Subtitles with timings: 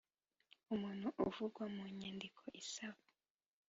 [0.73, 3.01] umuntu uvugwa mu nyandiko isaba